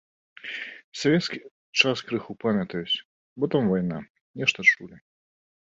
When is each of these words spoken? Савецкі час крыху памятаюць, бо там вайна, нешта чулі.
Савецкі 1.01 1.39
час 1.81 1.97
крыху 2.09 2.31
памятаюць, 2.47 2.99
бо 3.39 3.45
там 3.53 3.63
вайна, 3.75 3.99
нешта 4.43 4.59
чулі. 4.73 4.97